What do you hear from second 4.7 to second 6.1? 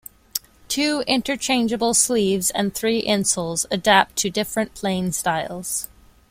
playing styles.